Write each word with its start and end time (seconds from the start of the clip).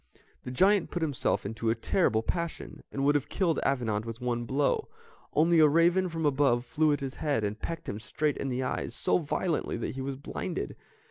The 0.45 0.49
giant 0.49 0.89
put 0.89 1.03
himself 1.03 1.45
into 1.45 1.69
a 1.69 1.75
terrible 1.75 2.23
passion, 2.23 2.81
and 2.91 3.05
would 3.05 3.13
have 3.13 3.29
killed 3.29 3.59
Avenant 3.61 4.03
with 4.03 4.19
one 4.19 4.45
blow, 4.45 4.89
only 5.33 5.59
a 5.59 5.67
raven 5.67 6.09
from 6.09 6.25
above 6.25 6.65
flew 6.65 6.91
at 6.91 7.01
his 7.01 7.13
head, 7.13 7.43
and 7.43 7.61
pecked 7.61 7.87
him 7.87 7.99
straight 7.99 8.37
in 8.37 8.49
the 8.49 8.63
eyes, 8.63 8.95
so 8.95 9.19
violently 9.19 9.77
that 9.77 9.93
he 9.93 10.01
was 10.01 10.15
blinded. 10.15 10.75